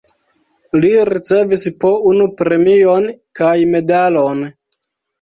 [0.85, 3.09] Li ricevis po unu premion
[3.41, 4.47] kaj medalon.